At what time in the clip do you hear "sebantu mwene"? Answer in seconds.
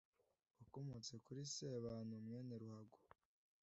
1.53-2.53